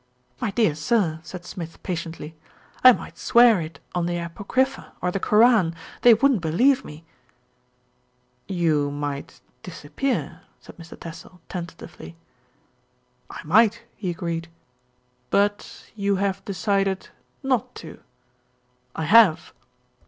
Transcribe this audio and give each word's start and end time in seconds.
"My 0.39 0.49
dear 0.49 0.73
sir," 0.73 1.19
said 1.21 1.45
Smith 1.45 1.77
patiently, 1.83 2.35
"I 2.83 2.91
might 2.91 3.19
swear 3.19 3.61
it 3.61 3.79
on 3.93 4.07
the 4.07 4.17
Apocrypha 4.17 4.93
or 4.99 5.11
the 5.11 5.19
Koran; 5.19 5.75
they 6.01 6.15
wouldn't 6.15 6.41
be 6.41 6.49
lieve 6.49 6.83
me." 6.83 7.05
"You 8.47 8.89
might 8.89 9.41
disappear," 9.61 10.41
said 10.59 10.77
Mr. 10.77 10.99
Tassell 10.99 11.39
tenta 11.49 11.75
tively. 11.75 12.15
"I 13.29 13.41
might," 13.43 13.83
he 13.95 14.09
agreed. 14.09 14.47
"But 15.29 15.91
you 15.93 16.15
have 16.15 16.43
decided 16.45 17.09
not 17.43 17.75
to?" 17.75 17.99
"I 18.95 19.03
have." 19.05 19.53